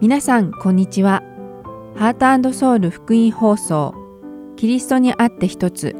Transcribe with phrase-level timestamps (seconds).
[0.00, 1.22] 皆さんこんにちは。
[1.94, 3.94] ハートソウル福音放送
[4.56, 5.94] キリストにあって一つ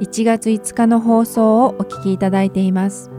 [0.00, 3.10] 1月5日の放送をお聞きいただいています。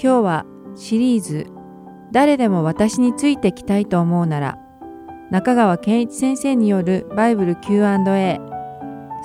[0.00, 1.48] 今日はシリーズ
[2.12, 4.58] 誰でも私についてきたいと思うなら
[5.28, 8.40] 中川健一先生によるバイブル Q&A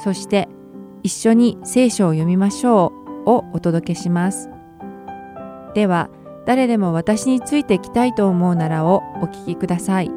[0.04, 0.49] そして
[1.04, 2.91] 一緒に聖書を読みましょ
[3.27, 4.49] うをお届けします。
[5.75, 6.09] では
[6.49, 10.09] 誰でも私についてきたいと思うならをお聞きください。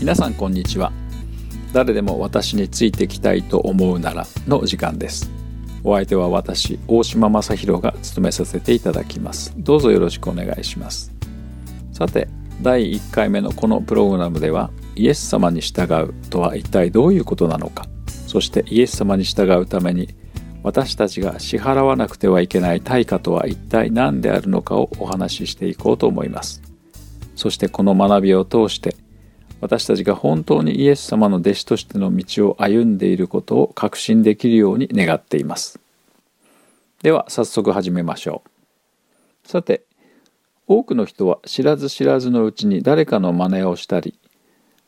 [0.00, 0.92] 皆さんこんにちは
[1.72, 5.41] 誰でも私についてきたいと思うならの時間です
[5.84, 9.52] お相手は私大島正弘が務めさせていただきます。
[9.56, 11.12] どうぞよろしくお願いします。
[11.92, 12.28] さて
[12.60, 17.86] 第1回目のこのプログラムではイエス様に従うとは一体どういうことなのか。
[18.26, 20.14] そしてイエス様に従うために
[20.62, 26.62] 私たちが支払わなくてはいけない対価とは一体何であるのかをお話ししていこうと思います。
[27.34, 28.94] そしてこの学びを通して
[29.62, 35.78] 私たちが本当にイエス様の弟子としての道を歩んでいることを確信できるように願っています。
[37.00, 38.42] では早速始めましょ
[39.44, 39.48] う。
[39.48, 39.84] さて、
[40.66, 44.18] 多くの人は知らず知らずのうちに誰かの真似をしたり、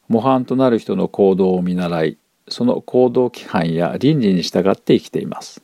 [0.08, 5.62] 模範となる人の行動を見習い、その行動規範や倫理に従って生きています。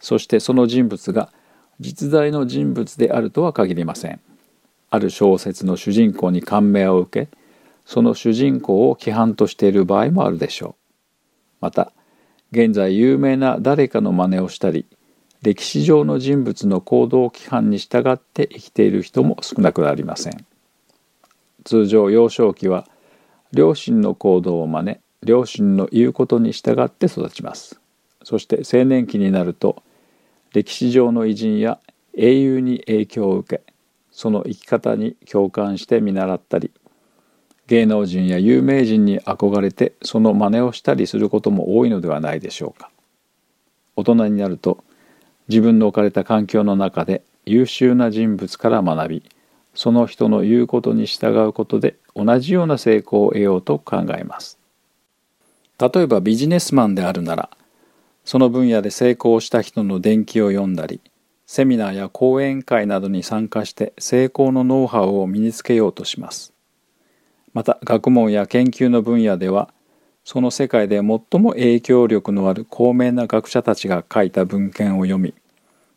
[0.00, 1.30] そしてその人物が
[1.80, 4.20] 実在の人物であるとは限りません。
[4.88, 7.38] ある小説の主人公に感銘を受け、
[7.88, 11.24] その主人公を規範としている場合もあるでしょう。
[11.62, 11.90] また、
[12.52, 14.84] 現在有名な誰かの真似をしたり、
[15.40, 20.44] 歴史上の人物の行動規範に従って生きている人も少なくありません。
[21.64, 22.86] 通常幼少期は
[23.52, 27.80] 両親の行動を真似、両親の言うことに従って育ちます。
[28.22, 29.82] そして青年期になると
[30.52, 31.80] 歴史上の偉人や
[32.12, 33.62] 英雄に影響を受け、
[34.10, 36.70] その生き方に共感して見習ったり、
[37.68, 42.90] 芸能人や有名人に憧れてその真似をしたりすることも多いのではないでしょうか。
[43.94, 44.82] 大人になると
[45.48, 49.22] 自分の置かれた環境の中で優秀な人物から学び
[49.74, 54.58] その人の言うことに従うことで同じような成功を得ようと考えます。
[55.78, 57.50] 例えばビジネスマンであるなら
[58.24, 61.02] その分野で成功した人の伝記を読んだり
[61.46, 66.54] セミナーや講演会などに参加して成功のノウハウを身につけようとします。
[67.54, 69.68] また学問や研究の分野では
[70.24, 71.02] その世界で最
[71.40, 75.34] も影響力のある高名な学者たちが書いた文献を読み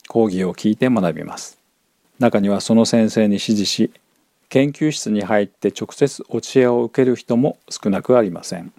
[0.07, 1.57] 講義を聞いて学びます。
[2.19, 3.91] 中にはその先生に指示し
[4.49, 8.71] 研究室に入って直接教えを受ける人も少なくありません。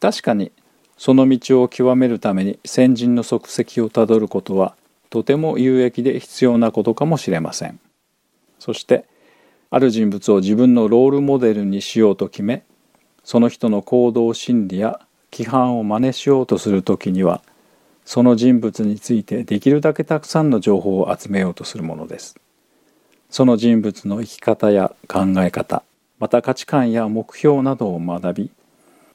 [0.00, 0.50] 確かに
[0.96, 4.74] その道を極めるために先人の足跡をたどることは
[5.10, 7.78] とても有益で必要なことかもしれません。
[8.58, 9.04] そして
[9.74, 12.62] ある人物を自分のロールモデルにしようと決め
[13.24, 15.00] その人の行動心理や
[15.32, 17.42] 規範を真似しようとする時には
[18.04, 22.36] その人物についてできるだけたくさんの情報を集めようとするものです。
[23.30, 25.82] その人物の生き方や考え方
[26.20, 28.50] また価値観や目標などを学び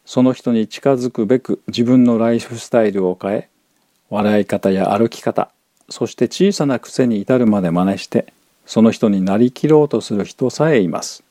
[0.03, 3.49] その人に近づくべく自分のライフスタイルを変え
[4.09, 5.51] 笑い方や歩き方
[5.87, 8.33] そして小さな癖に至るまで真似して
[8.69, 11.23] その人になりきろうとする人さえいます。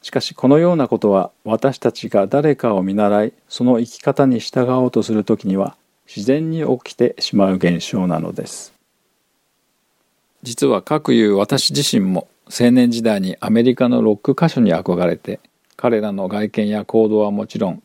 [0.00, 5.76] しかしこのようなことは私たちが誰かを見習いその生き方に従おうとする時には
[6.06, 8.72] 自然に起きてしまう現象なのです。
[10.42, 15.40] 実は各いう私自身も青年時代にアメリカのロック歌手に憧れて
[15.76, 17.82] 彼らの外見や行動はもちろん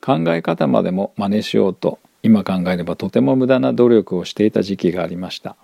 [0.00, 5.56] 考え方までも真似しようと今考えればとても無駄な努力をしていた時期がありました。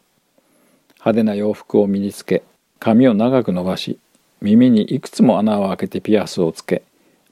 [1.04, 2.42] 派手な洋服を身につけ
[2.78, 3.98] 髪を長く伸ばし
[4.41, 6.83] 耳にいくつも穴を開けてピアスをつけ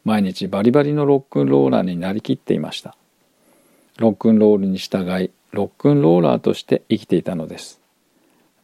[0.04, 2.96] 毎日バリバリのロックンローラーになりきっていました。
[3.98, 7.80] ロックンロールに従いロックンローラーとして生きていたのです。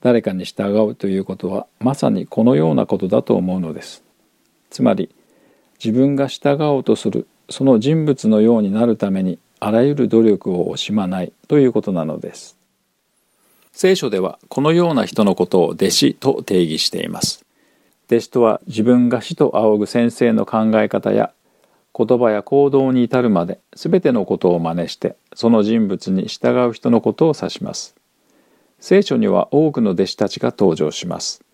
[0.01, 4.03] 誰かに従うということはまさにこのようなことだと思うのです。
[4.71, 5.11] つまり
[5.83, 12.58] 自分が従おうとするその人物のようになるためにあらゆる努力を惜しまないということなのです。
[13.81, 17.45] 聖書ではこのような人のことを弟子と定義しています。
[18.09, 21.33] 弟子とは自分が死と仰ぐ先生の考え方や
[21.97, 27.95] 言葉や行動に至るまで全てのことを真似してその人物に従う人のことを指します。
[28.81, 31.45] 聖書には多くの弟子たちが登場します。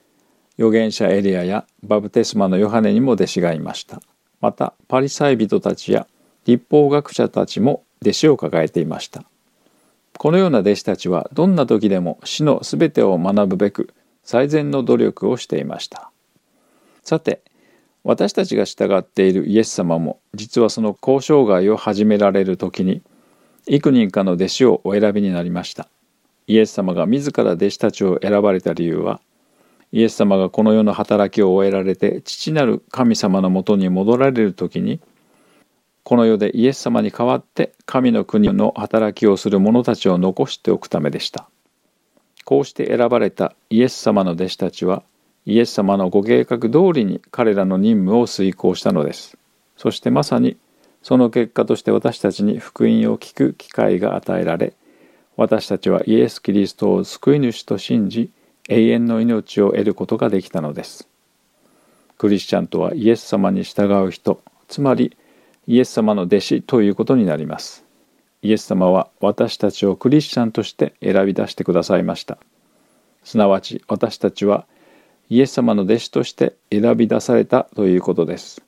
[0.56, 4.00] 預言者エリアやバプテスマのヨハネにも弟子がいました
[4.41, 6.06] またパリサイ人たちや
[6.47, 9.25] 立法学者たちも弟子を抱えていました
[10.19, 16.11] このような弟子たちはどんな時でも死のすべてを学ぶべく最善の努力をしていました。
[17.03, 17.43] さて
[18.05, 23.03] 私たちが従っているイエス様も実はその交渉外を始められる時に
[23.67, 25.89] 幾人かの弟子をお選びになりました。
[26.47, 29.21] イエス様が自ら弟子たちを選ばれた理由は
[29.93, 35.01] イエス様がこの世の働きを終えられて父なる神様のもとに戻られる時に
[36.05, 41.49] この世でイエス様に代わって神の国の働きをする者たちを残しておくためでした。
[42.45, 45.03] こうして選ばれたイエス様の弟子たちは
[45.47, 49.39] イエス様のご計画通りに彼らの任務を遂行したのです。
[49.79, 50.59] そしてまさに
[51.03, 54.75] その結果として私たちに福音を聞く機会が与えられ
[55.37, 58.31] 私たちはイエス・キリストを救い主と信じ
[58.69, 61.09] 永遠の命を得ることができたのです。
[62.19, 65.17] クリスチャンとはイエス様に従う人つまり
[65.67, 67.85] イエス様の弟子ということになります。
[68.43, 72.39] イエス様は私たちをクリスチャンとして選び出してくださいました。
[73.23, 74.67] すなわち私たちは
[75.31, 78.63] イエス様の弟子として選び出されたということです。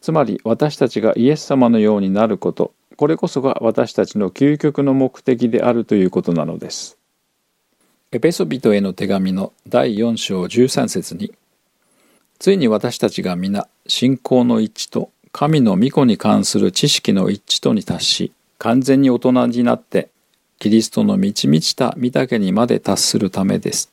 [0.00, 6.98] つまり私たちがイエス様のようになること、これこそが私たちの究極の目的であるということなのです。
[8.10, 11.32] エペソビトへの手紙の第4章13節に
[12.38, 20.10] ついに私たちが皆信仰の一致と神の御子に関する知識の一致とに達し完全に大人になって
[20.58, 23.92] キリストの満ち満ちた御岳にまで達するためです。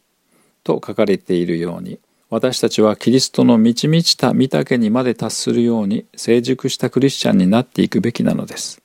[0.63, 1.99] と書かれているように
[2.31, 8.81] 私たちはキリストの満ち満ちた御岳にまで達するように成熟したクリスチャンになっていくべきなのです。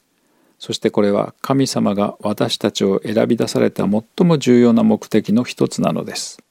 [0.59, 6.43] そしてこれは神様が私たちを選び出された最も重要な目的の一つなのです。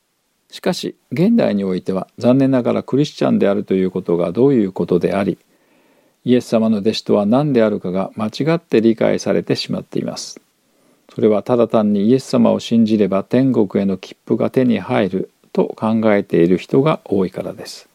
[0.50, 5.38] しかし現代においては残念ながらクリスチャンであるということがどういうことであり
[6.26, 10.42] イエス様の弟子とは何であるかが間違って理解されてしまっています。
[11.14, 17.90] それはただ単にイエス様を信じれば天国への切符が手に入ると考えている人が多いからです。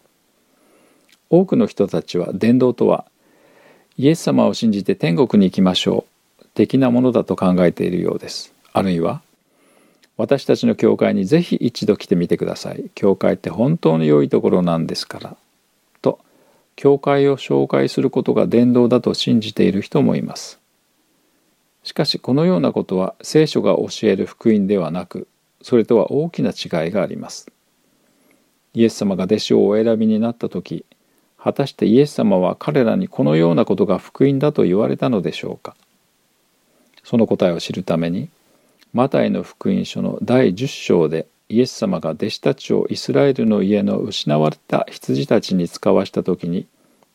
[1.30, 3.04] 多くの人たちは伝道とは
[3.96, 6.04] イエス様を信じて天国に行きましょ
[6.40, 8.52] う的なものだと考えているようです。
[8.72, 9.22] あるいは
[10.16, 12.90] 私たちの教会にぜひ一度来てみてください。
[12.94, 15.36] 教会って本当に良いところなんですから
[16.76, 20.60] 教会を紹介することが伝道だと信じている人もいます。
[21.82, 25.28] しかしこのようなことは聖書が教える福音ではなく
[25.60, 27.50] それとは大きな違いがあります。
[28.74, 30.84] イエス様が弟子をお選びになった時
[31.38, 35.76] 果たしてイエス様は彼らにこのようなことが福音だと言われたのでしょうか
[37.04, 38.30] その答えを知るために
[38.94, 46.66] マタイの福音書の第10章でイエス様が弟子たちをイスラエルの家の失われた羊たちに使わした時に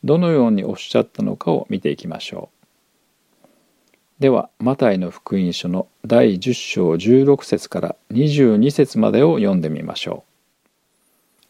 [0.02, 4.22] どのようにおっしゃったのかを見ていきましょう。
[4.22, 10.24] ではマタイの福音書の第10章16節から22節までを読んでみましょ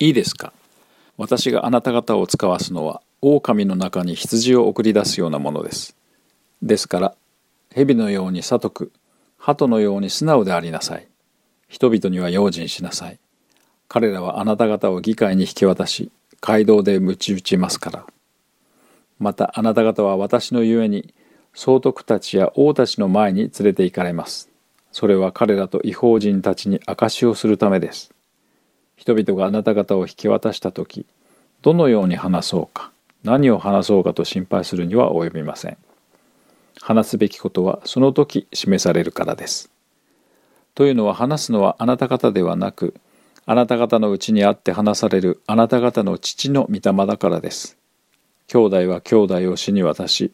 [0.01, 0.05] う。
[0.05, 0.53] いいですか？
[1.17, 5.95] 私があなた方を使わすのは狼の中に羊を送り出すようなものです。
[6.61, 7.15] ですから
[7.73, 8.93] 蛇のように悟く
[9.39, 11.07] 鳩のように素直でありなさい。
[11.71, 13.21] 人々には用心しなさい。
[13.87, 16.11] 彼らはあなた方を議会に引き渡し、
[16.41, 18.07] 街道で鞭打ちますから。
[19.21, 21.15] またあなた方は私のゆえに、
[21.55, 24.51] 総督たちや王たちの前に連れて行かれます。
[24.91, 28.13] それは彼らと違法人たちに証しをするためです。
[28.97, 31.07] 人々があなた方を引き渡した時、
[31.63, 32.91] どのように話そうか、
[33.23, 35.77] 何を話そうかと心配するには及びません。
[36.81, 39.71] 話すべきことはその時示されるからです。
[40.75, 42.95] というのは話すのはあなた方ではなく
[43.47, 47.77] あなた方のうちにあって話されるあなた方の父の御霊だからです。
[48.47, 50.33] 兄弟は兄弟を死に渡し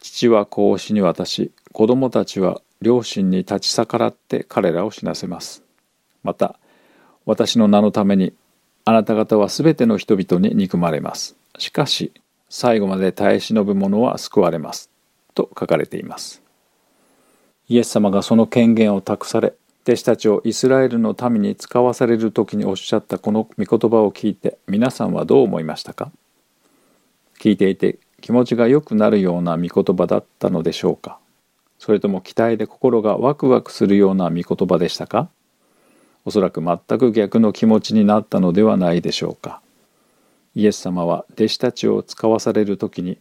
[0.00, 5.62] 父は子を死に渡し子供たちは両親に立ち逆らって彼らを死なせます。
[6.22, 6.58] また
[7.26, 8.32] 私の名のために
[8.84, 11.36] あなた方はすべての人々に憎まれます。
[11.58, 12.12] しかし
[12.48, 14.90] 最後まで耐え忍ぶ者は救われます。
[15.34, 16.42] と書かれています。
[17.68, 26.10] イエス様がその権限を託され弟子たちをイスラエルの民に使わされる時におっしゃったこの御言葉を聞いて皆さんはどう思いましたか？
[27.38, 31.18] 聞いていて気持ちが良くなるような御言葉だったのでしょうか？
[31.78, 35.28] それとも期待で心がワクワクするような御言葉でしたか？
[36.24, 39.60] おそらく全く逆の気持ちになったのではないでしょうか？
[40.54, 43.18] イエス様は弟子たちを使わされる時に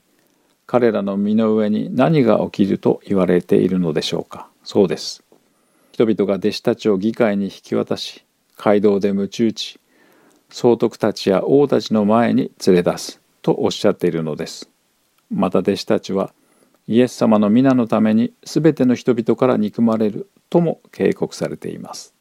[0.67, 4.49] 彼らの身の上に何が起きると言われているのでしょうか？
[4.63, 5.23] そうです。
[5.93, 8.25] 人々が弟子たちを議会に引き渡し
[8.57, 9.79] 街道で鞭打ち
[10.49, 14.69] 総督たちや王たちの前に連れ出すとおっしゃっているのです。
[15.31, 16.33] また弟子たちは
[16.87, 22.13] イエス様の皆のために全ての人々から憎まれるとも警告されています。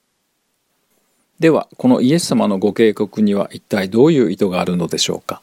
[1.38, 5.42] ではこのイエス様のご警告には一体どういう意図があるのでしょうか？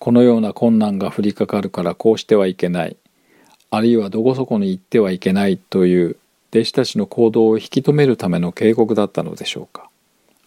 [0.00, 2.96] このような困難が降りかかるからこうしてはいけない。
[3.70, 6.16] あるいはどこそこに行ってはいけないという
[6.52, 9.90] 弟子たちの行動を引き止めるための警告だったのでしょうか。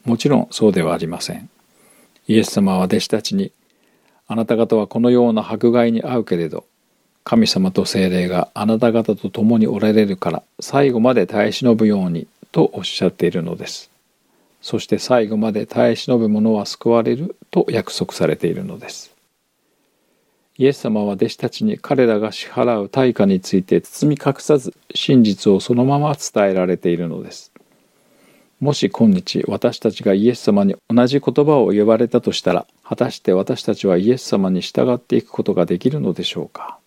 [0.06, 1.50] もちろんそうではありません。
[2.28, 3.52] イエス様は弟子たちに
[4.28, 6.66] あなた方はこのような迫害に遭うけれど
[7.24, 13.92] 神様と精霊があなた方と共におられるから最後まで耐え忍ぶようにとおっしゃっているのです。
[14.64, 19.13] そして最後まで耐え忍ぶ者は救われると約束されているのです。
[20.64, 27.52] イエス様は弟子たちに彼らが支払う対価について包み隠さず真実をそのまま伝えられているのです。
[28.62, 36.78] もし今日私たちがイエス様に同じ言葉を言われたとしたら果たして私たちはイエス様に従っていくことができるのでしょうか。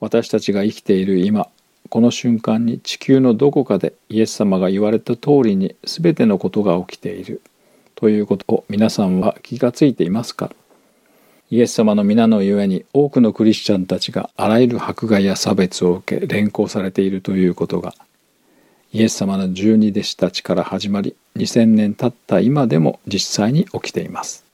[0.00, 1.46] 私たちが生きている今
[1.88, 7.42] この瞬間に地球のどこかでイエス様が言われた通りに全てのことが起きている
[7.94, 10.50] ということを皆さんは気がついていますか？
[11.52, 17.92] イエス様の皆のゆえに多くのクリスチャンたちがあらゆる迫害や差別を受け連行されているということが
[18.92, 24.44] イエス様の十二弟子たちから始まり2000年経った今でも実際に起きています。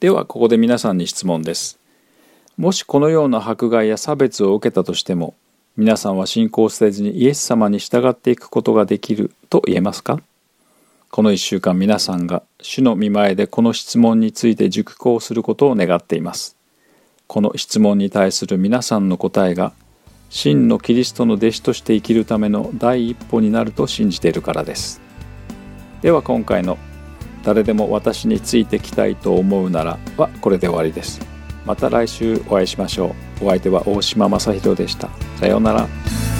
[0.00, 1.78] ではここで皆さんに質問です。
[2.56, 5.34] もしこのような迫害や差別を受けたとしても
[5.76, 10.20] 皆さんは信仰せずにイエス様に従っていくことができると言えますか？
[11.10, 16.56] この一週間皆さんが主の見前でこの質問について熟考することを願っています。
[17.26, 19.72] この質問に対する皆さんの答えが
[20.28, 25.00] 真のキリストの弟子として生きるための第一歩になると信じているからです。
[26.00, 26.78] では今回の
[27.42, 31.20] 「誰でも私についてきたいと思うなら」はこれで終わりです。
[31.66, 33.46] また来週お会いしましょう。
[33.46, 35.08] お相手は大島正弘でした。
[35.40, 36.39] さようなら。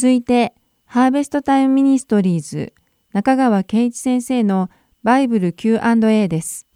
[0.00, 0.54] 続いて、
[0.86, 2.72] ハーベストタイムミニストリーズ
[3.12, 4.70] 中川健一先生の
[5.02, 6.66] バイブル Q&A です。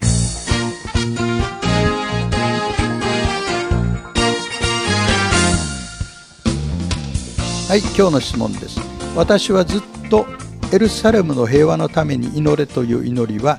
[7.67, 8.79] はい、今日の質問です。
[9.17, 10.27] 私はずっと
[10.71, 13.59] エルサレムの平和のために祈れという祈りは、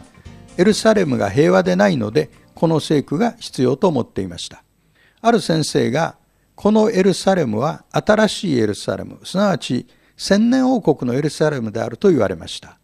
[0.57, 4.63] エルサレムが平和でないので、この聖句が必要と思っていました。
[5.21, 6.17] ある先生が、
[6.55, 9.87] このエルサレムは新しいエルサレム、すなわち
[10.17, 12.79] 千年王国のエルサレムであると言われました。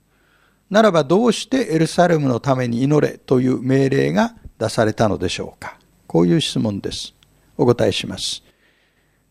[0.70, 7.14] ならばどうしてエルサレムのために祈れという命令が出されたのでしょうかこういう質問です。
[7.58, 8.44] お答えします。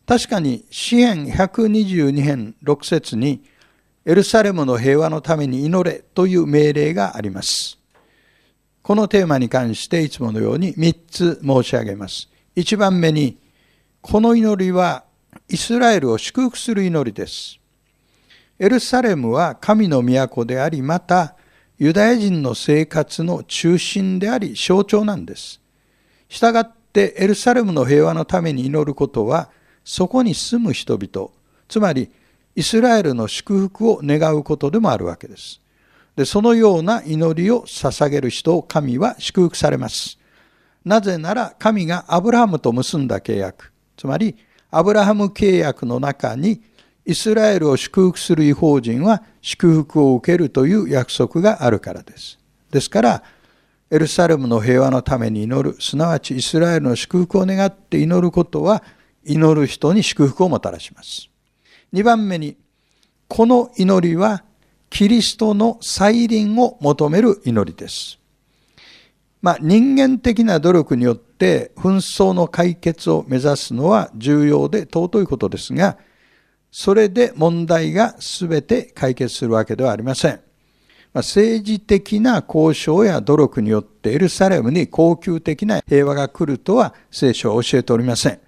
[0.07, 3.43] 確かに詩篇122編6節に
[4.05, 7.79] エルサレムの平和のために祈れという命令があります。
[8.83, 12.29] このテーマに関していつものように3つ申し上げます。
[12.57, 13.39] 1番目に、
[14.03, 15.05] この祈りは
[15.49, 17.61] イスラエルを祝福する祈りです。
[18.59, 21.37] エルサレムは神の都であり、また
[21.79, 25.61] ユダヤ人の生活の中心であり、象徴なんです。
[26.29, 29.51] したがってエルサレムの平和のために祈ることは、
[29.85, 31.31] そこに住む人々、
[31.69, 32.11] つまり
[32.57, 35.61] イスラエルの祝福を願うことでもあるわけです。
[36.17, 40.19] でそのような祈りを捧げる人を神は祝福されます。
[40.85, 44.35] なぜなら神がアブラハムと結んだ契約、つまり
[44.71, 46.63] アブラハム契約の中に
[47.05, 52.39] イスラエルを祝福する違法人は祝福を受けるという約束があるからです。
[52.71, 53.23] ですから、
[53.91, 58.83] エルサレムの平和のために祈る、すなわちイスラエルの祝福を願って祈ることは、
[59.25, 61.29] 祈る人に祝福をもたらします。
[61.93, 62.57] 2番目に、
[63.29, 64.45] この祈りは、
[64.89, 68.20] キリストの再臨を求める祈りです。
[69.43, 75.97] まあ、人間的な努力によって紛争の解決を目指すのは重要で尊いことですが、
[76.71, 80.41] それで問題が全て解決するわけではありません。
[81.15, 88.39] 政治的な交渉や努力によってエルサレムに恒久的な平和が来るとは聖書は教えておりません。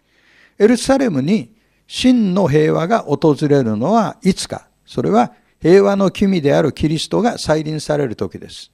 [0.59, 1.53] エルサレムに
[1.89, 4.69] 真の平和が訪れるのはいつか。
[4.87, 8.71] それは平和の君であるキリストが再臨される時です。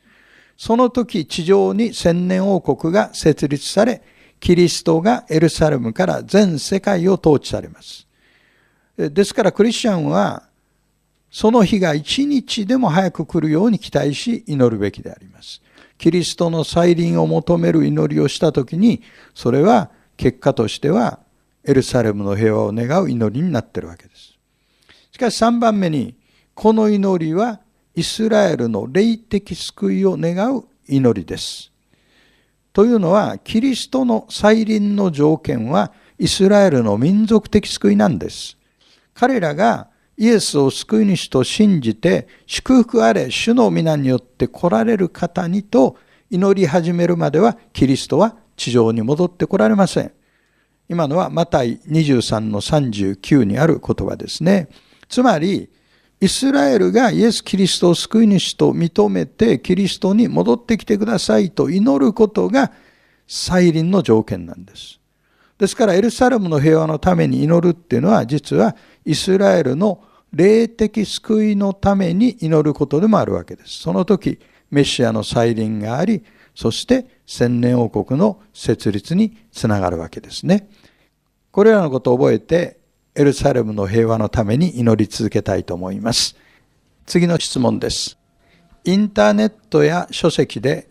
[0.59, 4.03] その時地上に千年王国が設立され、
[4.40, 8.07] キリストがエルサレムから全世界を統治されます。
[8.97, 10.42] ですからクリスチャンは
[11.31, 15.62] その日が一日でも早く来るように期待し祈るべきであります。
[15.97, 19.03] キリストの再臨を求める祈りをしたときに、
[19.35, 21.21] それは結果としては
[21.64, 24.37] エルサレムの平和を願う祈りになっているわけです。
[25.12, 26.16] しかし3番目に、
[26.55, 27.61] この祈りは
[27.98, 31.72] イスラエルの霊的救いを願う祈りです。
[32.72, 38.56] というのは、キリストの再臨の条件はイスラエルの民族的救いなんです。
[39.14, 45.96] 彼らがイエスを救い主と信じて、祝福あれ、主の皆によって来られる方にと
[46.30, 50.12] 祈り始めるまでは、キリストは地上に戻って来られません。
[50.88, 54.68] 今のはマタイ23の39にある言葉ですね。
[55.08, 55.68] つまり、
[56.20, 62.72] イスラエルがイエス・キリストを救い主と認めて、キリストに戻ってきてくださいと祈ることが
[63.26, 64.98] 再臨の条件なんです。
[65.59, 70.02] ですから、エルサレムの平和のために祈るっていうのは、実はイスラエルの
[70.33, 73.81] 霊的救いのために祈ることでもあるわけです。
[73.81, 80.68] その時、メシアの再臨があり、そして千年王国の設立につながるわけですね。
[81.52, 82.77] これらのことを覚えて、
[83.18, 86.37] エルサレムの平和のために祈り続けたいと思います。
[87.04, 88.16] 次の質問です。
[88.85, 90.88] インターネットや書籍で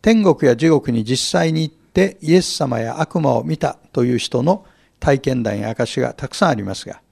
[0.00, 4.64] 天国や地獄に実際に行ってイエス様や悪魔を見たという人の
[4.98, 7.02] 体験談や証がたくさんありますが、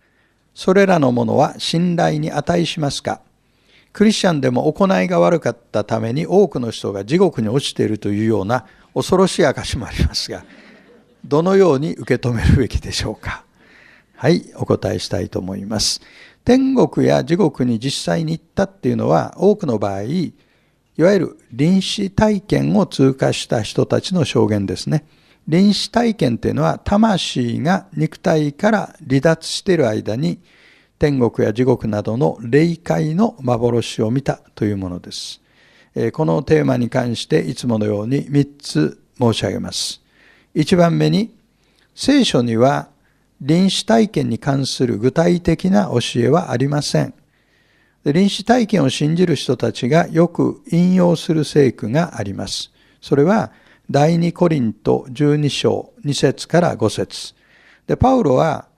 [0.55, 3.21] それらのものは信頼に値しますか？
[3.93, 10.43] クリスチャンでも行いが悪かったために多くの人が地獄に落ちているというような恐ろしい証もありますが、
[11.23, 13.45] どのように受け止めるべきでしょうか？
[14.25, 16.01] はい、お答えしたいと思います。
[16.47, 20.33] 天国や地獄に実際に行ったっていうのは多くの場合、い
[20.97, 25.05] わゆる臨死体験を通過した人たちの証言ですね。
[25.47, 30.41] 臨死体験というのは魂が肉体から離脱している間に
[30.99, 35.43] 天国や地獄などの霊界の幻を見たというものです。
[36.15, 40.01] このテーマに関していつものように3つ申し上げます。
[40.55, 41.37] 1番目に
[41.95, 42.89] 聖書には
[43.41, 47.15] 臨死体験に関する具体的な教えはありません。
[48.05, 52.71] 臨死体験を信じる人たちがよく引用する聖句があります。
[53.01, 53.51] それは
[53.91, 57.35] 第二コリント12章2節から5節
[57.87, 58.69] で、パウロは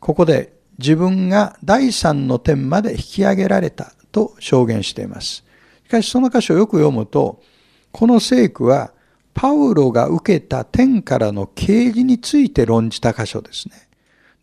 [0.00, 5.44] ここで自分が第三の天まで引き上げられたと証言しています。
[5.84, 7.42] しかしその箇所をよく読むと、
[7.90, 8.92] この聖句は
[9.34, 13.88] パウロが受けた天からの啓示について論じた箇所ですね。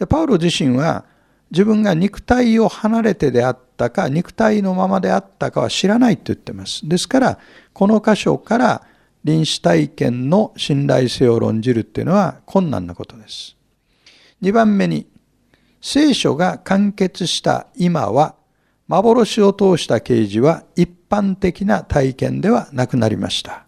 [0.01, 1.05] でパウロ自身は
[1.51, 6.89] 自分が肉体を離れてであったか、肉体のままであったかは知らないと言ってます。
[6.89, 7.39] ですから、
[7.71, 8.81] この箇所から
[9.23, 13.55] 臨死体験の信頼性を論じるっていうのは困難なことです。
[14.41, 15.05] 2番目に、
[15.81, 18.33] 聖書が完結した今は、
[18.87, 23.67] 幻を通した啓示は一般的な体験ではなくなりました。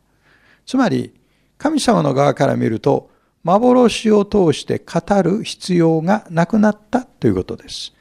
[0.65, 1.13] つまり、
[1.59, 3.12] 神様の側から見ると、
[3.43, 7.93] 幻を通して語る必要がなくなったということです。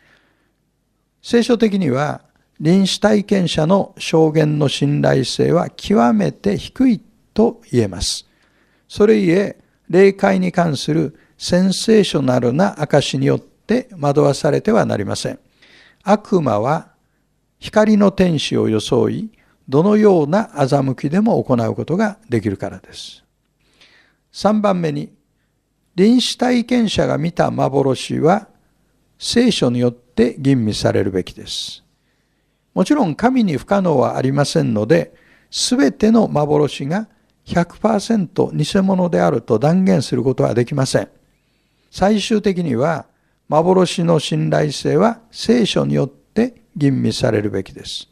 [1.20, 2.22] 聖書的には、
[2.60, 7.00] 臨死体験者の証言の信頼性は極めて低い
[7.34, 8.26] と言えます。
[8.88, 15.40] それゆえ、霊界に関するセンセーショナルな証によって惑わされてはなりません。
[16.04, 16.92] 悪魔は
[17.58, 19.30] 光の天使を装い、
[19.68, 23.24] どのような欺きでも行うことができるからです。
[24.32, 25.12] 3番目に、
[25.94, 28.48] 臨死体験者が見た幻は
[29.18, 31.84] 聖書によって吟味されるべきです。
[32.74, 35.14] もちろん神に不可能はありませんので、
[35.50, 37.08] すべての幻が
[37.44, 41.08] 100%偽物であると断言することはできません。
[41.90, 43.06] 最終的には
[43.48, 48.08] 幻の信頼性は聖書によって吟味されるべきです。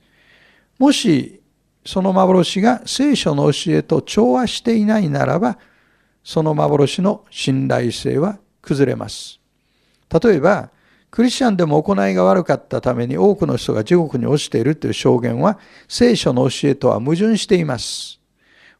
[0.78, 1.40] もし
[1.86, 5.58] その幻が聖書の教えと調和していないならば、
[6.22, 9.40] その幻の信頼性は崩れます。
[10.22, 10.70] 例えば、
[11.10, 18.20] クリスチャンでも行いが悪かったために多くの人が地獄に落ちているという証言は聖書の教えとは矛盾しています。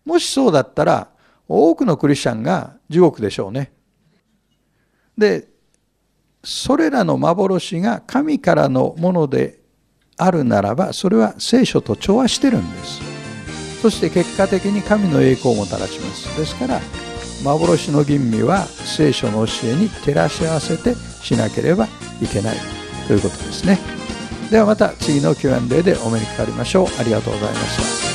[0.04, 1.08] もしそうだったら
[1.48, 3.72] 多くのクリスチャンが地獄でしょうね。
[5.18, 5.48] で、
[6.44, 9.60] それらの幻が神からのもので
[10.16, 13.00] あるならばそれは聖書と調和してるんです。
[13.82, 16.38] そして結果的に神の栄光をもたらします。
[16.38, 16.80] ですから
[17.42, 21.86] 幻の吟味は聖書の教えに照らし合わせてしなければ
[22.20, 22.56] いけない
[23.06, 23.78] ということですね。
[24.50, 26.86] ではまた次の Q&A でお目にかかりましょう。
[26.98, 28.09] ありがとうございました。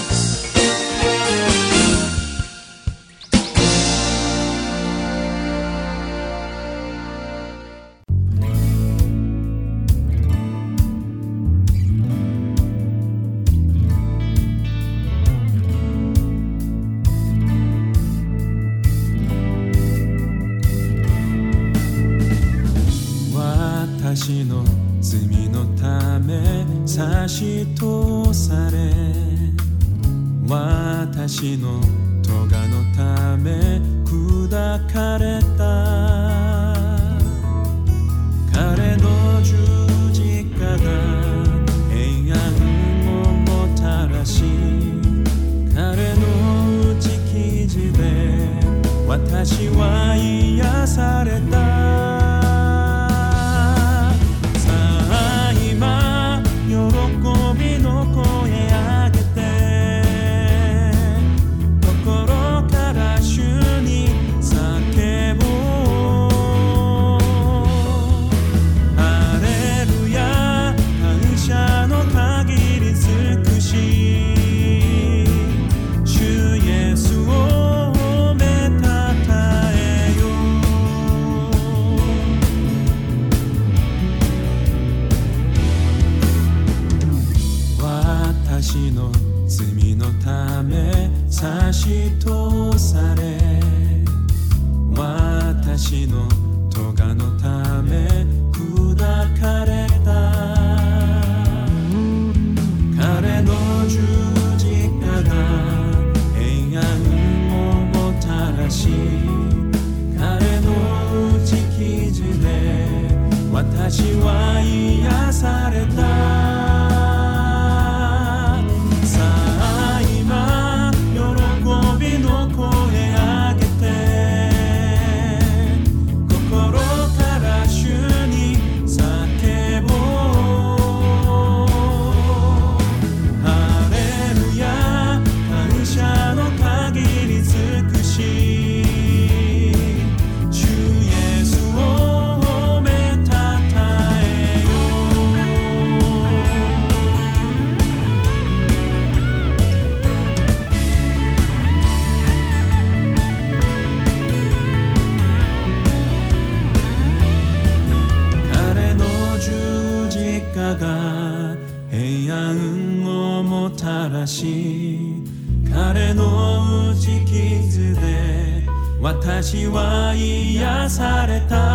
[169.26, 171.75] 私は癒された。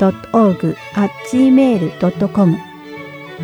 [0.00, 2.56] heart.org.gmail.com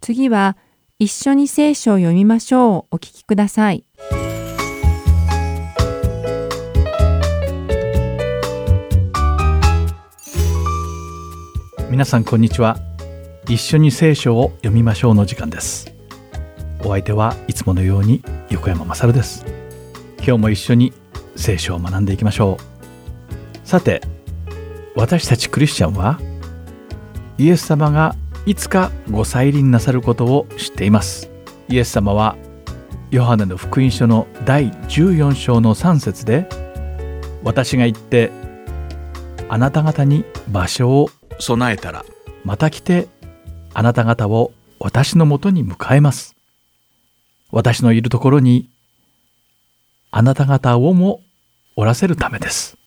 [0.02, 0.58] 次は、
[1.00, 3.85] 一緒に聖書を読みましょうお聞きください。
[11.96, 12.78] 皆さんこんにちは。
[13.48, 15.94] 一緒に聖書を読みましょうの時間です。
[16.84, 19.46] お相手はいつものように横山まです。
[20.18, 20.92] 今日も一緒に
[21.38, 23.66] 聖書を学んでいきましょう。
[23.66, 24.02] さて
[24.94, 26.20] 私たちクリスチャンは
[27.38, 28.14] イエス様が
[28.46, 31.32] いつかご再臨なさることを知っています。
[31.70, 32.36] イエス様は
[33.10, 36.50] ヨハネの福音書の第14章の3節で
[37.42, 38.32] 私が行って
[39.48, 42.06] あなた方に場所を備えたら
[42.44, 43.08] また来て
[43.74, 46.36] あなた方を私のもとに迎えます
[47.52, 48.70] 私のいるところに
[50.12, 51.22] あなた方をも
[51.76, 52.78] おらせるためです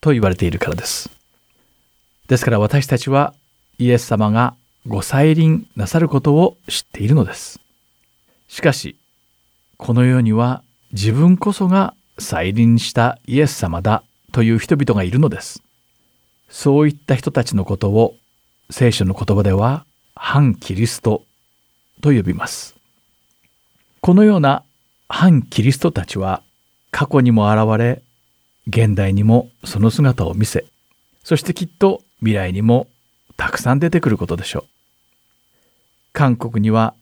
[0.00, 1.10] と言われているからです
[2.28, 3.34] ですから私たちは
[3.78, 4.54] イエス様が
[4.86, 7.60] ご再臨なさることを知っているのです。
[8.48, 8.96] しかし、
[9.76, 15.62] この世には自分こそが再臨したイエス様だという人々がいるのです。
[16.52, 18.14] そういった人たちのことを
[18.70, 21.24] 聖書の言葉では反キリスト
[22.02, 22.76] と呼びます。
[24.00, 24.62] このような
[25.08, 26.42] 反キリストたちは
[26.90, 28.02] 過去にも現れ、
[28.68, 30.66] 現代にもその姿を見せ、
[31.24, 32.86] そしてきっと未来にも
[33.38, 34.64] たくさん出てくることでしょう。
[36.12, 36.94] 韓国には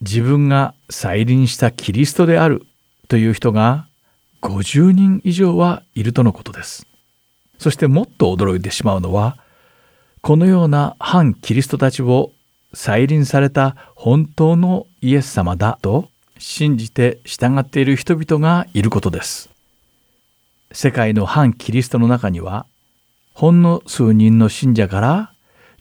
[0.00, 2.64] 自分が再臨したキリストである
[3.08, 3.88] という人が
[4.40, 6.86] 50人以上はいるとのことです。
[7.58, 9.38] そしてもっと驚いてしまうのは、
[10.20, 12.32] このような反キリストたちを
[12.74, 19.48] 再臨された本当のイエス様だと信じて従っている人々がいることです。
[20.72, 22.66] 世界の反キリストの中には、
[23.34, 25.32] ほんの数人の信者から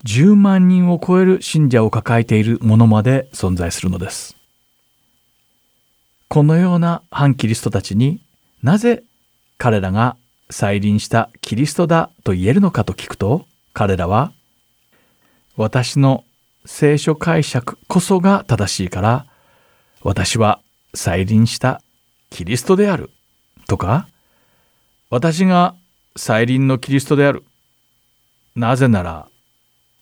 [0.06, 4.36] 10万人を超える信者を抱えているものまで存在するのです。
[6.28, 8.20] このような反キリストたちに
[8.62, 9.04] なぜ
[9.58, 10.18] 彼らが
[10.50, 14.32] 再臨したキリストだと言えるのかと聞くと彼らは
[15.58, 16.24] 私の
[16.66, 19.26] 聖書解釈こそが正しいから
[20.02, 20.62] 私は
[20.94, 21.82] 再臨した
[22.30, 23.12] キリストである
[23.68, 24.08] とか
[25.10, 25.76] 私が
[26.16, 27.44] 再臨のキリストである。
[28.56, 29.28] なぜなら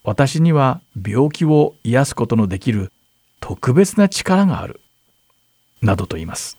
[0.03, 2.91] 私には病気を癒すことのできる
[3.39, 4.79] 特別な力がある。
[5.81, 6.57] などと言います。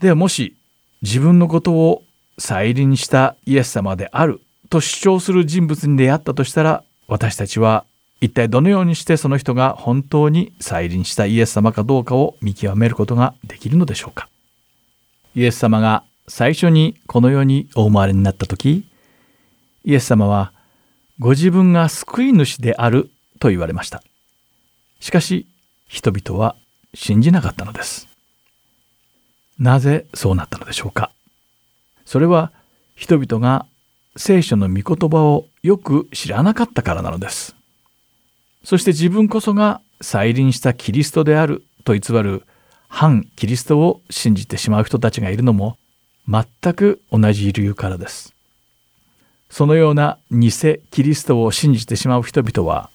[0.00, 0.56] ではもし
[1.02, 2.02] 自分のことを
[2.38, 7.84] 再臨したイエス様であると主張する人物に出会ったとしたら私たちは
[8.20, 14.28] 一体どのようにしてその人が本当に再臨したイエス様かどうかを見極めることができるのでしょうか。
[15.34, 18.86] イエス様が最初にこの世にお生まれになった時
[19.84, 20.52] イエス様は
[21.18, 24.02] ご自分が救い主であると言われました。
[25.00, 25.46] しかし
[25.88, 26.56] 人々は
[26.94, 28.08] 信じなかったのです。
[29.58, 31.12] なぜそうなったのでしょうか。
[32.06, 32.52] それは
[32.94, 33.66] 人々が
[34.16, 37.54] 聖書の御言葉をよく知らなかったからなのです。
[38.64, 42.44] そして自分こそが再臨したキリストであると偽る
[42.88, 45.76] 反キリストを信じてしまう人たちがいるのも
[46.28, 48.32] 全く同じ理由からです。
[49.50, 50.50] そのような偽
[50.90, 52.90] キリストを信じてしまう人々は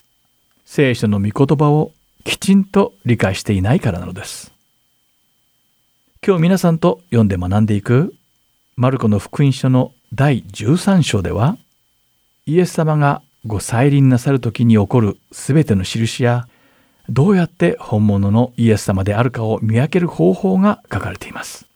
[0.64, 1.92] 聖書の御言葉を
[2.24, 4.52] きちんと理解していないからなのです。
[6.24, 8.14] 今日皆さんと読んで学んでいく
[8.76, 11.58] マルコの福音書の第13章では
[12.46, 16.48] イエス様がご再臨なさる時に起こるすべての印や
[17.08, 21.66] どうやって本物のイエス様であるかを見分ける方法が書かれています。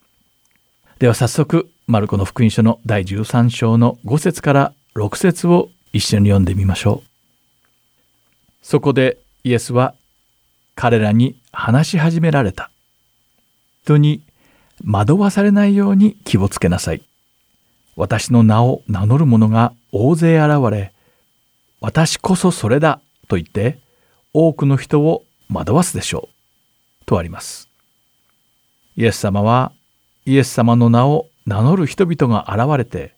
[0.99, 7.09] では早速マルコの福音書の第13章の5節から6節を一緒に読んでみましょう。
[8.63, 9.95] そこでイエスは
[10.75, 12.71] 彼らに話し始められた。
[13.85, 14.23] 人に
[14.85, 17.03] 惑わされないように気をつけなさい。
[17.97, 20.93] 私の名を名乗る者が大勢現れ、
[21.81, 23.79] 私こそそれだと言って
[24.33, 27.05] 多くの人を惑わすでしょう。
[27.07, 27.69] とあります。
[28.97, 29.73] イエス様は
[30.27, 33.15] イエス様の名を名乗る人々が現れて、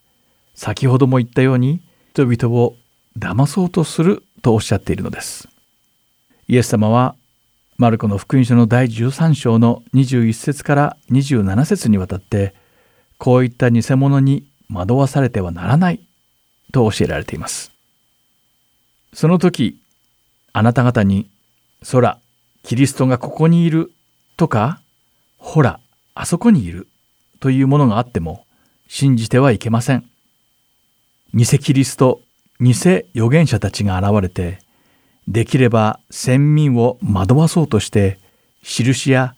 [0.54, 1.80] 先ほども言ったように
[2.12, 2.76] 人々を
[3.18, 5.48] 騙そうとするとおっしゃっているのです。
[6.46, 7.16] イエス様は
[7.81, 12.53] マルコの福音書の第13章の21節から27節にわたって
[13.18, 16.01] こういった偽物に惑わされてはならない
[16.72, 17.70] と教えられています。
[19.12, 19.79] その時
[20.53, 21.31] あなた方に
[21.89, 22.18] 「空
[22.64, 23.93] キリストがここにいる」
[24.37, 24.81] とか
[25.39, 25.79] 「ほら
[26.16, 26.89] あそこにいる」
[27.39, 28.45] というものがあっても
[28.89, 30.05] 信じてはいけません。
[31.33, 32.22] 偽キリスト
[32.61, 34.66] 偽預言者たちが現れて
[35.29, 38.18] できれば先民を惑わそうとして
[38.62, 39.35] 印や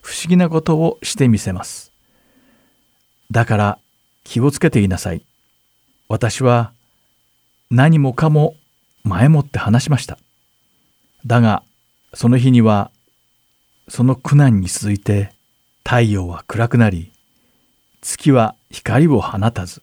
[0.00, 1.92] 不思議なことをしてみせます。
[3.30, 3.78] だから
[4.24, 5.22] 気をつけていなさい。
[6.08, 6.72] 私は
[7.70, 8.54] 何もかも
[9.02, 10.18] 前もって話しました。
[11.26, 11.62] だが
[12.14, 12.90] その日には
[13.88, 15.32] その苦難に続いて
[15.84, 17.12] 太陽は暗くなり
[18.00, 19.82] 月は光を放たず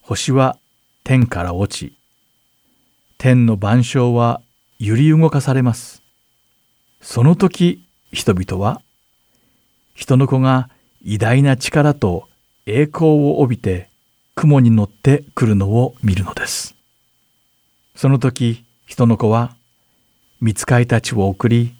[0.00, 0.58] 星は
[1.02, 1.96] 天から落ち
[3.18, 4.42] 天の万象は
[4.78, 6.02] 揺り動かされます。
[7.00, 8.82] その時人々は
[9.94, 10.68] 人の子が
[11.02, 12.28] 偉大な力と
[12.66, 13.90] 栄光を帯びて
[14.34, 16.74] 雲に乗ってくるのを見るのです。
[17.94, 19.56] その時人の子は
[20.40, 21.74] 見つかいたちを送り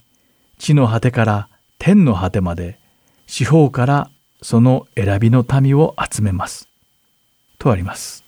[0.59, 2.79] 地の果てから天の果てまで
[3.27, 6.69] 四方からその選びの民を集めます。
[7.59, 8.25] とあります。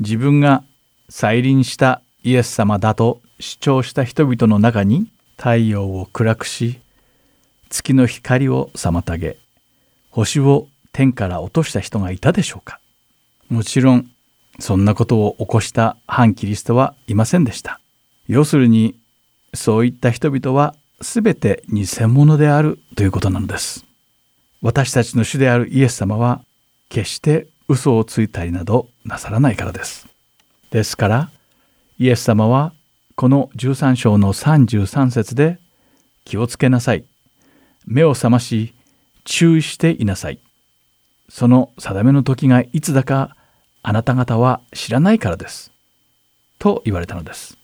[0.00, 0.64] 自分が
[1.08, 5.06] 再臨したイエス様だと主張した人々の中に
[5.36, 6.80] 太陽を暗くし
[7.68, 9.36] 月の光を妨げ
[10.10, 12.80] 星を天から落とした人がいたでしょうか。
[13.50, 14.08] もちろん
[14.60, 17.80] そんなことを起こした反キリストはいませんでした。
[18.26, 18.96] 要するに
[19.52, 23.84] そういった人々は全て偽物であるということなのです。
[24.62, 26.42] 私たちの主であるイエス様は
[26.88, 30.06] 決して嘘をついたりなどなさらないからです。
[30.70, 31.30] ですから
[32.04, 32.74] イエス様は
[33.14, 35.58] この13章の33節で
[36.26, 37.06] 気をつけなさい。
[37.86, 38.74] 目を覚まし
[39.24, 40.38] 注意していなさい。
[41.30, 43.34] その定めの時がいつだか
[43.82, 45.72] あなた方は知らないからです。
[46.58, 47.56] と言われたのです。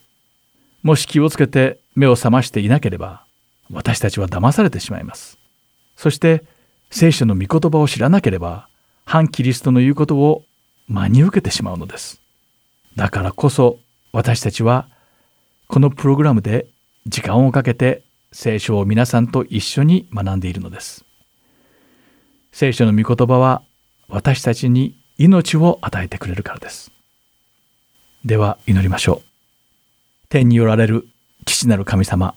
[0.83, 3.27] もし気をつけて目を覚ましていなければ
[3.71, 5.37] 私たちは騙されてしまいます。
[5.97, 6.45] そして
[6.91, 8.71] 聖書の御言葉を知らなければ
[9.05, 10.45] 反キリストの言うことを
[10.89, 12.23] 真に受けてしまうのです。
[12.97, 13.81] だからこそ
[14.13, 14.89] 私たちは
[15.69, 16.67] このプログラムで
[17.07, 18.03] 時間をかけて
[18.33, 21.05] 聖書を皆さんと一緒に学んでいるのです。
[22.53, 23.63] 聖書の御言葉は
[24.09, 26.91] 私たちに命を与えてくれるからです。
[28.25, 29.29] では祈りましょう。
[30.29, 31.07] 天におられる
[31.47, 32.35] 父なる神様。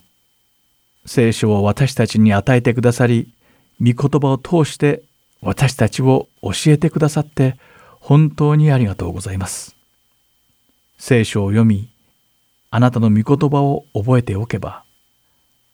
[1.05, 3.33] 聖書を私たちに与えてくださり
[3.79, 5.03] 御言葉を通して
[5.41, 7.57] 私たちを教えてくださって
[7.99, 9.72] 本当にありがとうございます。
[11.05, 11.89] 聖書を読み
[12.71, 14.85] あなたの御言葉を覚えておけば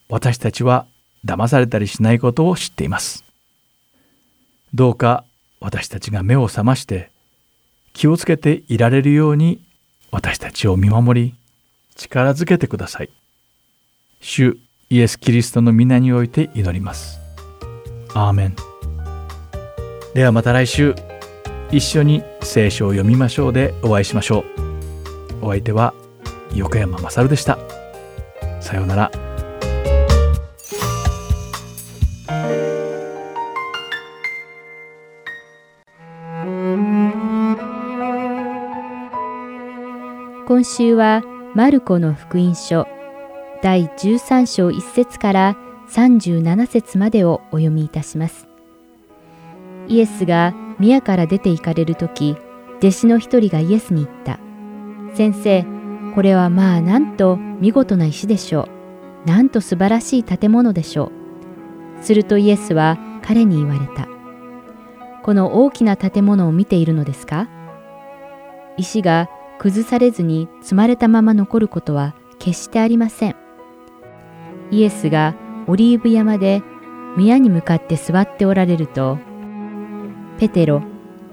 [0.10, 0.88] 私たちは
[1.24, 3.24] 騙されたりしないことを知っています。
[4.74, 5.24] どうか
[5.60, 7.12] 私たちが目を覚まして
[7.94, 9.62] 気をつけていられるように
[10.10, 11.36] 私たちを見守り
[11.96, 13.12] 力づけてください。
[14.22, 14.58] 主
[14.90, 17.20] イエス・キリストの皆において祈ります。
[18.16, 18.56] アーメン。
[20.16, 20.96] ではまた来週
[21.72, 24.69] 一緒に聖書を読みましょうでお会いしましょう。
[25.42, 25.94] お相手は
[26.54, 27.58] 横山まさるでした
[28.62, 29.12] さようなら
[40.48, 41.24] 今週は
[41.56, 42.88] マルコの福音書
[43.62, 45.58] 第13章1節から
[45.90, 48.48] 37節までをお読みいたします。
[49.88, 52.36] イエスが宮から出て行かれる時、
[52.80, 54.40] 弟子の一人がイエスに言った。
[55.14, 55.66] 先生、
[56.16, 58.70] これはまあなんと見事な石でしょ
[59.26, 59.30] う。
[59.30, 61.12] なんと素晴らしい建物でしょ
[62.00, 62.04] う。
[62.04, 64.08] するとイエスは彼に言われた。
[65.24, 67.48] この大きな建物を見ているのですか？
[68.78, 69.30] 石が
[69.60, 73.36] 崩されずに積まれたまま残ることは決してありません。
[74.72, 75.36] イエスが
[75.68, 76.64] オリーブ山で
[77.18, 79.18] 宮に向かって座っておられると、
[80.38, 80.82] ペテロ、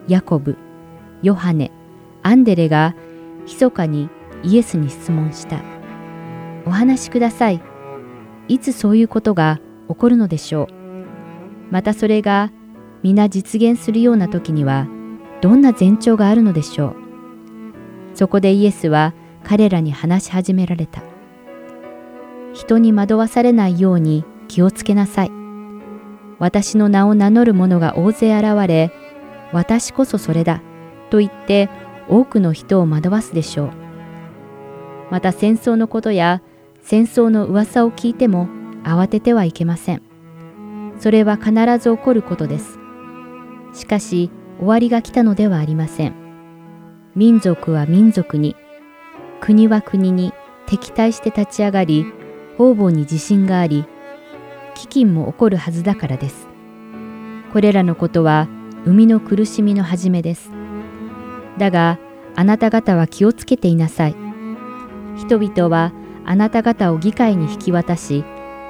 [0.09, 0.59] ヤコブ、
[1.23, 1.71] ヨハネ、
[2.25, 2.97] アンデレが
[3.47, 4.11] 密かに
[4.43, 5.63] イエスに質問した。
[6.67, 7.63] お話しください。
[8.49, 10.75] いつそういうことが起こるのでしょう。
[11.71, 12.53] またそれが
[13.03, 14.87] 皆実現するような時には
[15.41, 16.97] どんな前兆があるのでしょう。
[18.15, 21.03] そこでイエスは彼らに話し始められた。
[22.53, 25.31] 人に惑わされないように気をつけなさい。
[26.39, 28.93] 私の名を名乗る者が大勢現れ、
[29.53, 30.63] 私こそそれだ、
[31.11, 31.69] と言って
[32.09, 33.71] 多くの人を惑わすでしょう。
[35.11, 36.43] また戦争のことや
[36.83, 38.49] 戦争の噂を聞いても
[38.85, 40.03] 慌ててはいけません。
[40.99, 42.79] それは必ず起こることです。
[43.73, 46.15] しかし終わりが来たのではありません。
[47.15, 48.57] 民族は民族に、
[49.41, 50.33] 国は国に
[50.67, 52.07] 敵対して立ち上がり、
[52.57, 53.85] 方々に自信があり、
[54.75, 56.49] 飢饉も起こるはずだからです。
[57.53, 58.49] これらのことは
[58.85, 60.56] 生みの苦しみの始めです。
[61.59, 61.99] だが、
[62.35, 64.17] あなた方は気をつけていなさい。
[65.17, 65.93] 人々は
[66.25, 68.25] あなた方を議会に引き渡し、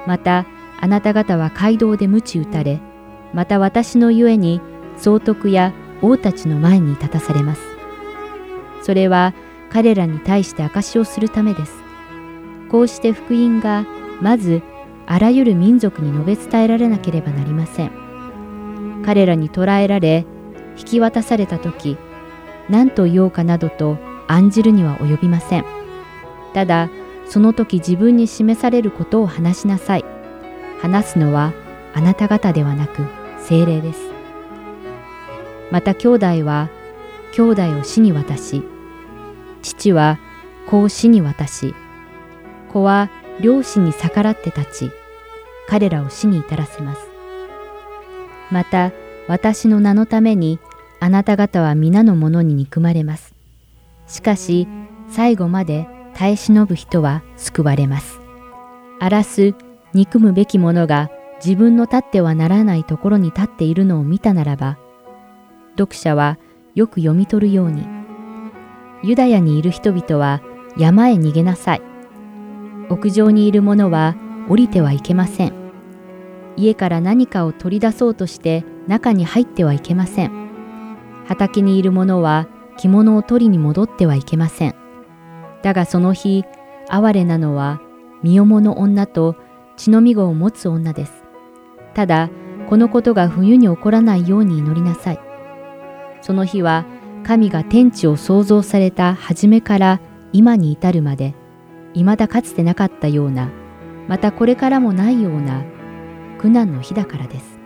[0.05, 0.45] また
[0.79, 2.79] あなた方は街道で鞭打たれ、
[3.33, 4.61] また私のゆえに
[4.95, 7.61] 総督や王たちの前に立たされます。
[8.83, 9.33] それは
[9.69, 11.73] 彼らに対して証しをするためです。
[12.71, 13.85] こうして福音が
[14.21, 14.61] まず
[15.05, 17.91] あらゆる民族に述べ伝えられなければなりません。
[19.05, 20.25] 彼らに捕らえられ、
[20.77, 21.97] 引き渡された時、
[22.69, 23.97] 何と言おうかなどと
[24.27, 25.65] 案じるには及びません。
[26.53, 26.89] ただ、
[27.27, 30.05] その時自分に示されることを話しなさい。
[30.81, 31.53] 話すのは
[31.93, 33.05] あなた方ではなく
[33.39, 33.99] 精霊です。
[35.71, 36.69] また兄弟は
[37.33, 38.63] 兄弟を死に渡し、
[39.61, 40.19] 父は
[40.67, 41.75] 子を死に渡し、
[42.71, 43.09] 子は
[43.41, 44.91] 両親に逆らって立ち、
[45.67, 47.01] 彼らを死に至らせます。
[48.51, 48.91] また、
[49.27, 50.59] 私の名のために、
[50.99, 53.35] あなた方は皆の者に憎まれます。
[54.07, 54.67] しかし、
[55.09, 58.19] 最後まで耐え忍ぶ人は救われます。
[58.99, 59.53] 荒らす、
[59.93, 61.09] 憎むべき者が
[61.43, 64.77] 自分の立ってはならないところに立っているのを見たならば、
[65.77, 66.37] 読者は
[66.73, 67.85] よく読み取るように、
[69.03, 70.41] ユダヤにいる人々は
[70.77, 71.81] 山へ逃げなさい。
[72.89, 74.15] 屋上にいる者は
[74.49, 75.53] 降りてはいけません。
[76.55, 80.46] 家から何かを取り出そうとして中に入ってはいけません。
[81.27, 82.47] 畑にいる者は
[82.77, 84.75] 着物を取りに戻ってはいけません。
[85.61, 86.45] だがその日、
[86.89, 87.81] 哀れなのは
[88.23, 89.35] 身重の女と
[89.75, 91.23] 血のみ子を持つ女です。
[91.93, 92.29] ただ、
[92.69, 95.19] このことが冬に起こらないように祈りなさい。
[96.21, 96.85] その日は
[97.23, 99.99] 神が天地を創造された初めから
[100.31, 101.35] 今に至るまで、
[101.93, 103.49] 未だかつてなかったような、
[104.07, 105.63] またこれからもないような
[106.37, 107.59] 苦難の日だからです。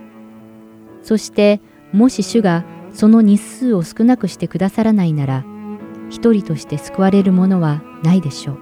[1.04, 2.64] そして、もし主が
[2.94, 5.46] その日数を少なくしてくださらないなら、
[6.10, 8.58] 一人として救われるものはないでしょう。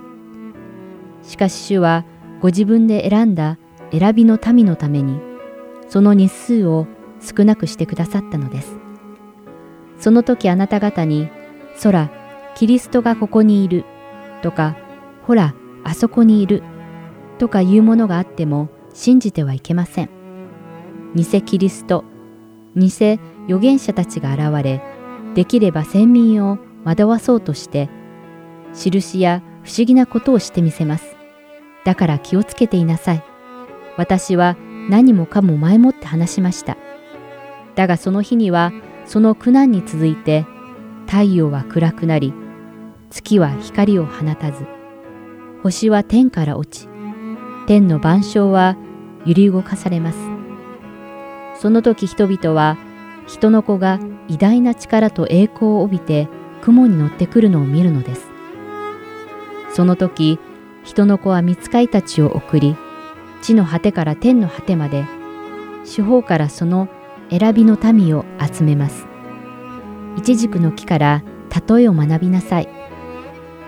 [1.23, 2.05] しかし主は
[2.41, 3.57] ご自分で選んだ
[3.91, 5.19] 選びの民のために、
[5.87, 6.87] その日数を
[7.19, 8.77] 少なくしてくださったのです。
[9.97, 11.29] その時あなた方に、
[11.81, 12.09] 空、
[12.55, 13.83] キリストがここにいる、
[14.41, 14.77] とか、
[15.23, 16.63] ほら、あそこにいる、
[17.37, 20.09] とかいうものがあっても信じてはいけません。
[21.15, 22.03] 偽キリスト、
[22.75, 22.87] 偽
[23.47, 24.81] 預言者たちが現れ、
[25.35, 27.89] できれば先民を惑わそうとして、
[28.73, 31.15] 印や不思議なことをしてみせます。
[31.85, 33.23] だから気をつけていなさい。
[33.97, 34.55] 私は
[34.89, 36.77] 何もかも前もって話しました。
[37.75, 38.71] だがその日には、
[39.05, 40.45] その苦難に続いて、
[41.07, 42.33] 太陽は暗くなり、
[43.09, 44.65] 月は光を放たず、
[45.63, 46.87] 星は天から落ち、
[47.67, 48.77] 天の万象は
[49.25, 50.28] 揺り動かされます。
[51.59, 52.77] その時人々は、
[53.27, 53.99] 人の子が
[54.29, 56.29] 偉大な力と栄光を帯びて
[56.61, 58.27] 雲に乗ってくるのを見るのです。
[59.73, 60.39] その時、
[60.85, 62.77] 人の子は見つかいたちを送り、
[63.41, 65.03] 地の果てから天の果てまで、
[65.83, 66.87] 四方からその
[67.29, 69.05] 選びの民を集めます。
[70.15, 71.23] 一軸の木から
[71.67, 72.69] 例えを学びなさい。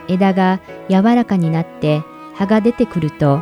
[0.07, 2.03] 枝が柔らかになって
[2.35, 3.41] 葉が出てくると、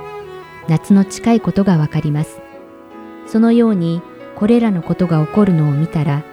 [0.68, 2.42] 夏の近いことがわかります。
[3.28, 4.02] そのように、
[4.40, 6.24] これらのことが起こるのを見たら、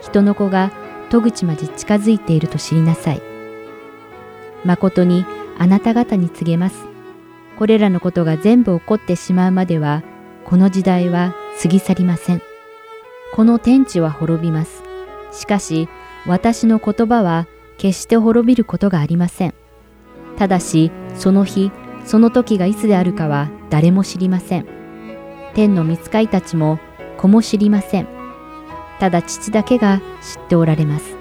[0.00, 0.70] 人の子が
[1.10, 3.22] 戸口まで近づいていると知りなさい。
[4.64, 5.24] 誠に
[5.58, 6.86] あなた方に告げます。
[7.58, 10.04] これらのことが全部起こってしまうまでは、
[10.44, 12.42] この時代は過ぎ去りません。
[13.34, 14.84] この天地は滅びます。
[15.32, 15.88] しかし、
[16.26, 19.54] 私の言葉は決して滅びることがありません。
[20.36, 21.72] ただし、その日、
[22.04, 24.66] その時がいつであるかは誰も知りません。
[25.54, 26.78] 天の見つかいたちも
[27.18, 28.08] 子も知りません。
[28.98, 31.16] ただ父だけが知っておられます。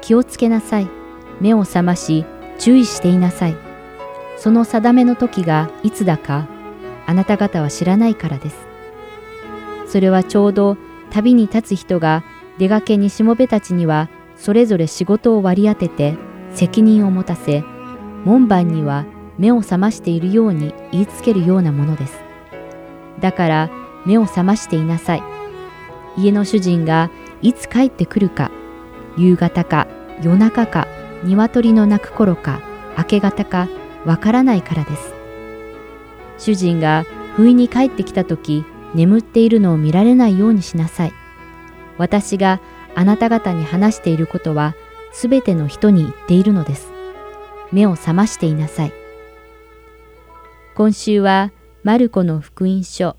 [0.00, 0.88] 気をつけなさい。
[1.40, 2.24] 目を覚まし、
[2.58, 3.56] 注意していなさい。
[4.36, 6.46] その定めの時がいつだか、
[7.06, 8.56] あなた方は知らないからです。
[9.86, 10.76] それはちょうど
[11.10, 12.24] 旅に立つ人が
[12.58, 16.16] 出がけにしもべたちにはそれぞれ仕事を割り当てて
[16.52, 17.62] 責任を持たせ、
[18.24, 19.04] 門番には
[19.38, 22.14] 目を覚ましているように言いつけるようなものです。
[23.20, 23.70] だから
[24.06, 25.22] 目を覚ましていなさい。
[26.16, 27.10] 家の主人が
[27.42, 28.50] いつ帰ってくるか、
[29.16, 29.86] 夕方か
[30.22, 30.86] 夜中か
[31.24, 32.60] 鶏の鳴く頃か
[32.96, 33.68] 明け方か
[34.04, 35.14] わからないからです。
[36.38, 37.04] 主人が
[37.36, 41.12] 不意に帰ってきた時、眠っているのを見られないようにしなさい。
[41.98, 42.60] 私が
[42.94, 44.74] あなた方に話していることは、
[45.12, 46.92] すべての人に言っているのです。
[47.72, 48.92] 目を覚ましていなさい。
[50.74, 51.50] 今週は、
[51.82, 53.16] マルコの福音書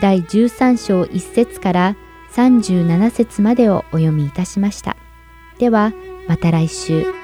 [0.00, 1.96] 第13章1節から
[2.32, 4.96] 37節までをお読みいたしました。
[5.58, 5.92] では、
[6.28, 7.23] また来週。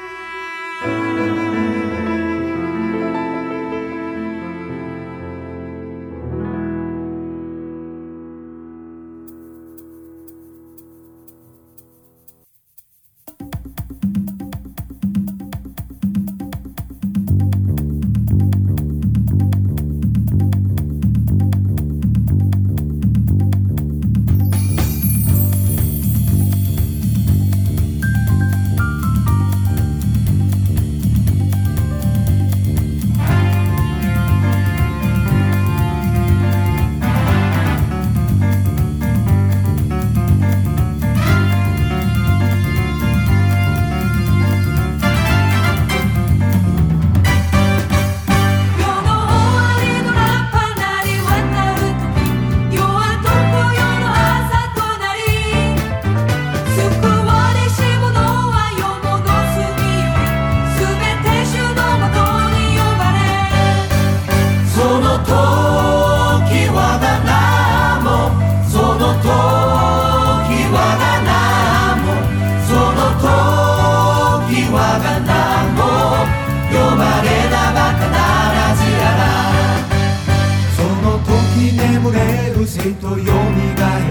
[82.82, 84.08] とよみがえ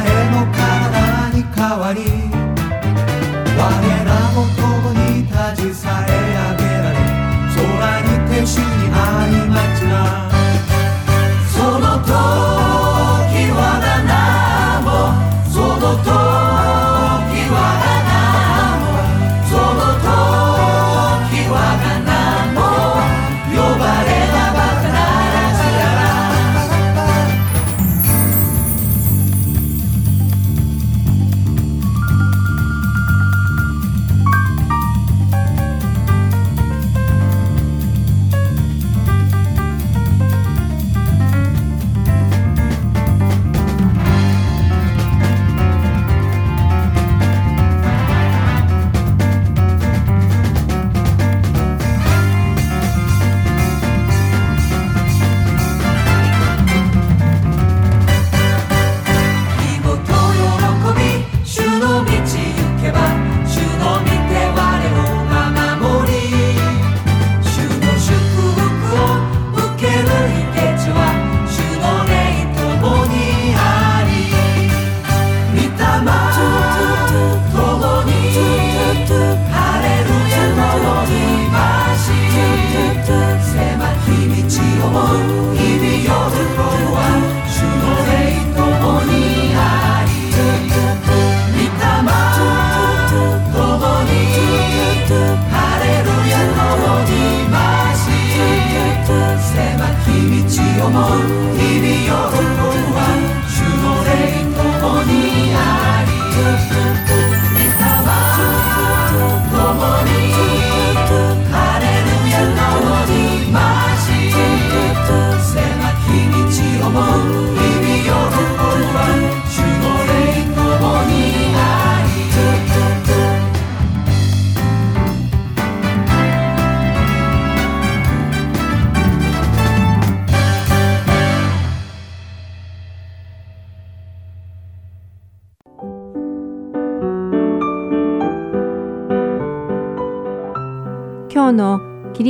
[0.00, 2.00] 栄の体に変わり
[3.58, 3.62] 我
[4.04, 6.96] らも共に立ちさえ上げられ
[7.54, 10.29] 空にて主に会いまちな。